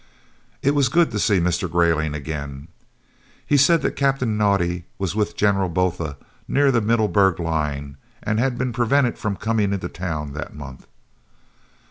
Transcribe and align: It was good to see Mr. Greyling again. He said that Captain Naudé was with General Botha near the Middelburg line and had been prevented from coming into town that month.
It 0.63 0.73
was 0.73 0.89
good 0.89 1.11
to 1.11 1.19
see 1.19 1.39
Mr. 1.39 1.69
Greyling 1.69 2.15
again. 2.15 2.69
He 3.45 3.55
said 3.55 3.83
that 3.83 3.91
Captain 3.95 4.35
Naudé 4.35 4.85
was 4.97 5.15
with 5.15 5.37
General 5.37 5.69
Botha 5.69 6.17
near 6.47 6.71
the 6.71 6.81
Middelburg 6.81 7.39
line 7.39 7.97
and 8.23 8.39
had 8.39 8.57
been 8.57 8.73
prevented 8.73 9.19
from 9.19 9.35
coming 9.35 9.71
into 9.73 9.89
town 9.89 10.33
that 10.33 10.55
month. 10.55 10.87